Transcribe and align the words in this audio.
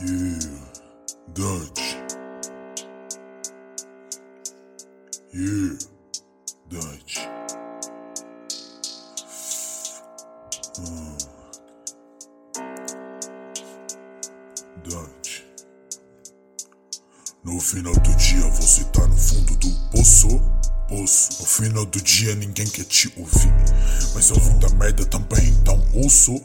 Yeah, 0.00 0.38
Dutch. 1.34 1.96
Yeah, 5.34 5.76
Dutch. 6.68 7.18
Dutch. 14.84 15.42
No 17.42 17.58
final 17.60 17.92
do 17.92 18.14
dia 18.14 18.48
você 18.50 18.84
tá 18.84 19.04
no 19.04 19.16
fundo 19.16 19.56
do 19.56 19.68
poço. 19.90 20.28
Poço. 20.88 21.40
No 21.40 21.46
final 21.46 21.84
do 21.86 22.00
dia 22.00 22.36
ninguém 22.36 22.68
quer 22.68 22.84
te 22.84 23.12
ouvir. 23.16 23.52
Mas 24.14 24.30
ouvindo 24.30 24.64
a 24.64 24.70
merda 24.70 25.04
também, 25.06 25.48
então 25.48 25.84
ouço. 25.92 26.40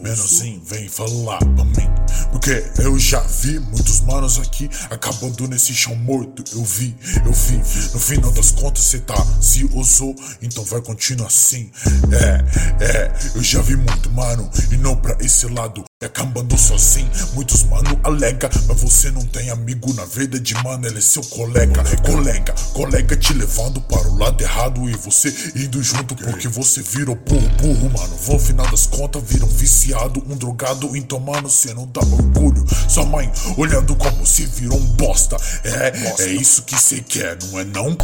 Menos 0.00 0.20
assim, 0.20 0.62
vem 0.64 0.88
falar 0.88 1.38
pra 1.38 1.64
mim. 1.64 1.88
Porque 2.32 2.64
eu 2.78 2.98
já 2.98 3.20
vi 3.20 3.58
muitos 3.58 4.00
manos 4.00 4.38
aqui 4.38 4.68
acabando 4.88 5.46
nesse 5.46 5.74
chão 5.74 5.94
morto. 5.94 6.42
Eu 6.52 6.64
vi, 6.64 6.96
eu 7.24 7.32
vi. 7.32 7.56
No 7.92 8.00
final 8.00 8.32
das 8.32 8.50
contas, 8.50 8.84
cê 8.84 8.98
tá 9.00 9.16
se 9.40 9.64
usou, 9.74 10.14
então 10.40 10.64
vai 10.64 10.80
continuar 10.80 11.26
assim. 11.26 11.70
É, 12.12 12.84
é, 12.84 13.12
eu 13.34 13.42
já 13.42 13.60
vi 13.60 13.76
muito, 13.76 14.10
mano. 14.10 14.50
E 14.70 14.76
não 14.76 14.96
pra 14.96 15.16
esse 15.20 15.46
lado. 15.46 15.84
É 16.02 16.06
acabando 16.06 16.56
sozinho, 16.56 17.10
muitos 17.34 17.62
mano 17.64 18.00
alega 18.02 18.48
Mas 18.66 18.80
você 18.80 19.10
não 19.10 19.20
tem 19.26 19.50
amigo 19.50 19.92
na 19.92 20.06
verdade, 20.06 20.54
mano 20.64 20.86
Ele 20.86 20.96
é 20.96 21.00
seu 21.02 21.22
colega, 21.24 21.84
colega, 22.02 22.54
colega 22.72 23.16
te 23.16 23.34
levando 23.34 23.82
para 23.82 24.08
o 24.08 24.16
lado 24.16 24.42
errado 24.42 24.88
E 24.88 24.94
você 24.94 25.28
indo 25.54 25.82
junto 25.82 26.16
porque 26.16 26.48
você 26.48 26.80
virou 26.80 27.14
burro, 27.16 27.46
burro, 27.60 27.90
mano 27.90 28.16
No 28.26 28.38
final 28.38 28.66
das 28.70 28.86
contas 28.86 29.22
vira 29.26 29.44
um 29.44 29.48
viciado, 29.48 29.89
um 29.98 30.36
drogado 30.36 30.96
Então, 30.96 31.20
mano, 31.20 31.48
cê 31.48 31.74
não 31.74 31.86
dá 31.86 32.00
orgulho 32.00 32.64
Sua 32.88 33.04
mãe 33.04 33.30
olhando 33.56 33.94
como 33.96 34.26
se 34.26 34.44
virou 34.46 34.78
um 34.78 34.86
bosta 34.94 35.36
É, 35.64 36.22
é 36.24 36.26
isso 36.28 36.62
que 36.62 36.76
cê 36.80 37.00
quer, 37.00 37.38
não 37.44 37.60
é 37.60 37.64
não? 37.64 37.94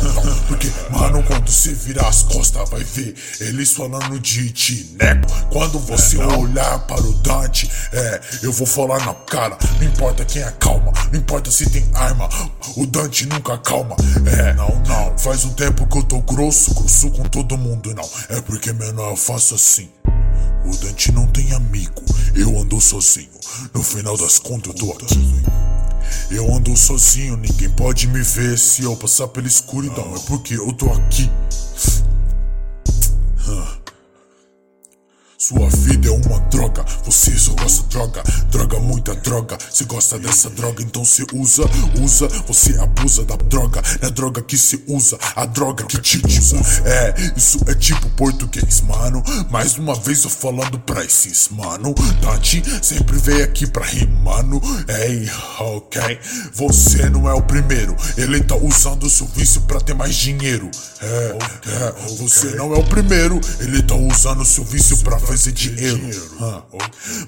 Porque, 0.48 0.70
mano, 0.90 1.22
quando 1.22 1.50
cê 1.50 1.72
virar 1.72 2.08
as 2.08 2.22
costas 2.22 2.68
vai 2.68 2.82
ver 2.84 3.14
Eles 3.40 3.72
falando 3.72 4.18
de 4.18 4.50
tineco 4.50 5.26
Quando 5.50 5.78
você 5.78 6.18
olhar 6.18 6.86
para 6.86 7.02
o 7.02 7.12
Dante 7.14 7.70
é, 7.92 8.20
eu 8.42 8.52
vou 8.52 8.66
falar 8.66 9.04
na 9.04 9.14
cara, 9.14 9.56
não 9.78 9.86
importa 9.86 10.24
quem 10.24 10.42
é 10.42 10.50
calma, 10.52 10.92
não 11.12 11.18
importa 11.18 11.50
se 11.50 11.68
tem 11.70 11.84
arma, 11.94 12.28
o 12.76 12.86
Dante 12.86 13.26
nunca 13.26 13.58
calma. 13.58 13.96
É, 14.26 14.52
não, 14.54 14.68
não, 14.86 15.18
faz 15.18 15.44
um 15.44 15.52
tempo 15.54 15.86
que 15.86 15.98
eu 15.98 16.02
tô 16.02 16.20
grosso, 16.20 16.74
grosso 16.74 17.10
com 17.10 17.22
todo 17.24 17.56
mundo, 17.56 17.94
não. 17.94 18.08
É 18.28 18.40
porque 18.40 18.72
menor 18.72 19.10
eu 19.10 19.16
faço 19.16 19.54
assim. 19.54 19.88
O 20.64 20.76
Dante 20.78 21.05
eu 22.36 22.58
ando 22.58 22.80
sozinho. 22.80 23.30
No 23.72 23.82
final 23.82 24.16
das 24.16 24.38
contas 24.38 24.74
eu 24.74 24.74
tô 24.74 24.92
aqui. 24.92 25.18
Eu 26.30 26.54
ando 26.54 26.76
sozinho, 26.76 27.36
ninguém 27.36 27.70
pode 27.70 28.06
me 28.08 28.20
ver 28.20 28.58
se 28.58 28.82
eu 28.82 28.96
passar 28.96 29.28
pela 29.28 29.46
escuridão. 29.46 30.14
É 30.14 30.18
porque 30.20 30.54
eu 30.54 30.72
tô 30.72 30.86
aqui. 30.92 31.30
Sua 35.38 35.68
vida 35.70 36.08
é 36.08 36.10
uma 36.10 36.40
droga, 36.50 36.84
você 37.04 37.30
só 37.38 37.52
gosta 37.52 37.82
de 37.82 37.88
droga, 37.90 38.22
droga, 38.50 38.80
muita 38.80 38.95
droga. 39.26 39.58
Você 39.68 39.84
gosta 39.84 40.18
dessa 40.20 40.48
droga, 40.50 40.82
então 40.82 41.04
você 41.04 41.26
usa, 41.32 41.64
usa, 42.00 42.28
você 42.46 42.78
abusa 42.78 43.24
da 43.24 43.34
droga. 43.34 43.82
É 44.00 44.06
a 44.06 44.10
droga 44.10 44.40
que 44.40 44.56
você 44.56 44.80
usa, 44.86 45.18
a 45.34 45.44
droga 45.44 45.84
que 45.84 46.00
te 46.00 46.22
usa. 46.24 46.56
É, 46.84 47.32
isso 47.36 47.58
é 47.66 47.74
tipo 47.74 48.08
português, 48.10 48.80
mano. 48.82 49.22
Mais 49.50 49.76
uma 49.76 49.96
vez 49.96 50.22
eu 50.22 50.30
falando 50.30 50.78
pra 50.78 51.04
esses, 51.04 51.48
mano. 51.50 51.92
Dante 52.20 52.62
sempre 52.80 53.18
veio 53.18 53.44
aqui 53.44 53.66
pra 53.66 53.84
rir, 53.84 54.08
mano. 54.22 54.62
Ei, 54.88 55.28
ok. 55.58 56.20
Você 56.54 57.10
não 57.10 57.28
é 57.28 57.34
o 57.34 57.42
primeiro, 57.42 57.96
ele 58.16 58.40
tá 58.40 58.54
usando 58.54 59.04
o 59.04 59.10
seu 59.10 59.26
vício 59.26 59.60
pra 59.62 59.80
ter 59.80 59.94
mais 59.94 60.14
dinheiro. 60.14 60.70
É, 61.00 61.38
é, 61.66 61.94
você 62.16 62.50
não 62.50 62.72
é 62.74 62.78
o 62.78 62.84
primeiro, 62.84 63.40
ele 63.58 63.82
tá 63.82 63.96
usando 63.96 64.42
o 64.42 64.46
seu 64.46 64.64
vício 64.64 64.96
pra 64.98 65.18
fazer 65.18 65.50
dinheiro. 65.52 66.00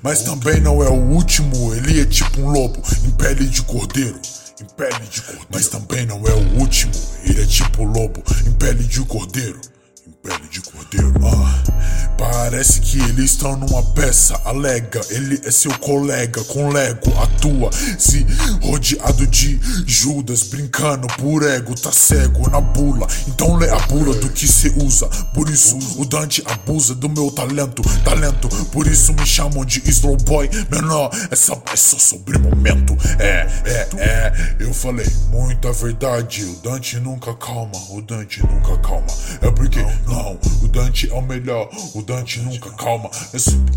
Mas 0.03 0.23
também 0.23 0.61
não 0.61 0.83
é 0.83 0.89
o 0.89 0.95
último, 0.95 1.75
ele 1.75 1.88
tipo 2.09 2.41
um 2.41 2.51
lobo 2.51 2.83
em 3.05 3.11
pele 3.13 3.47
de 3.47 3.63
cordeiro. 3.63 4.21
Em 4.61 4.65
pele 4.77 5.07
de 5.11 5.21
cordeiro. 5.23 5.47
Mas 5.51 5.69
também 5.69 6.07
não 6.07 6.27
é 6.27 6.33
o 6.33 6.61
último, 6.61 6.93
ele 7.25 7.43
é 7.43 7.47
tipo 7.47 7.85
lobo 7.85 8.23
em 8.47 8.53
pele 8.53 8.85
de 8.85 9.01
cordeiro. 9.03 9.61
Em 10.09 10.13
pele 10.23 10.49
de 10.51 10.63
cordeiro. 10.63 11.13
Ah. 11.23 12.09
Parece 12.17 12.81
que 12.81 12.99
eles 12.99 13.33
estão 13.33 13.57
numa 13.57 13.83
peça, 13.83 14.41
alega. 14.45 15.01
Ele 15.11 15.41
é 15.45 15.51
seu 15.51 15.71
colega, 15.79 16.43
com 16.45 16.69
Lego, 16.69 17.13
atua. 17.23 17.71
Se 17.99 18.27
rodeado 18.61 19.27
de 19.27 19.61
Judas, 19.87 20.43
brincando 20.45 21.07
por 21.19 21.43
ego, 21.43 21.75
tá 21.75 21.93
cego 21.93 22.49
na 22.51 22.61
bula. 22.61 23.07
Então 23.29 23.57
lê 23.57 23.71
a 23.71 23.79
bula 23.81 24.15
do 24.15 24.29
que 24.31 24.49
se 24.49 24.71
usa. 24.83 25.07
Por 25.33 25.49
isso 25.49 25.79
o 25.97 26.05
Dante 26.05 26.43
abusa 26.47 26.95
do 26.95 27.09
meu 27.09 27.31
talento, 27.31 27.83
talento. 28.03 28.49
Por 28.67 28.87
isso 28.87 29.13
me 29.13 29.27
chamam 29.27 29.65
de 29.65 29.81
Slow 29.89 30.17
Boy 30.17 30.51
menor. 30.71 31.11
Essa 31.31 31.53
é 31.53 31.77
só 31.77 31.99
sobre 31.99 32.39
momento. 32.39 32.97
É, 33.19 33.47
é, 33.65 33.89
é. 33.99 34.57
Eu 34.59 34.75
falei 34.75 35.07
muita 35.31 35.73
verdade. 35.73 36.45
O 36.45 36.55
Dante 36.63 36.99
nunca 36.99 37.35
calma, 37.35 37.79
o 37.91 38.03
Dante 38.03 38.43
nunca 38.45 38.77
calma. 38.79 39.07
É 39.41 39.51
porque, 39.51 39.81
não, 40.07 40.39
o 40.63 40.69
Dante 40.69 41.11
é 41.11 41.15
o 41.15 41.23
melhor. 41.23 41.69
O 41.95 42.03
Dante 42.03 42.41
nunca 42.41 42.71
calma. 42.73 43.11
É 43.33 43.39
sobre 43.39 43.73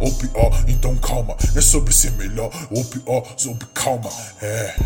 ou 0.00 0.12
pior, 0.14 0.64
então 0.68 0.96
calma. 0.96 1.36
É 1.54 1.60
sobre 1.60 1.92
ser 1.92 2.12
melhor 2.12 2.50
ou 2.70 2.84
pior, 2.84 3.34
sobre 3.36 3.66
calma. 3.74 4.10
É. 4.40 4.76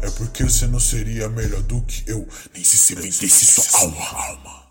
É 0.00 0.10
porque 0.10 0.44
você 0.44 0.66
não 0.66 0.78
seria 0.78 1.28
melhor 1.28 1.60
do 1.62 1.80
que 1.82 2.08
eu, 2.08 2.26
nem 2.54 2.62
se 2.62 2.76
você 2.76 2.94
vendesse 2.94 3.44
sua 3.46 3.80
alma. 3.80 4.00
alma. 4.12 4.67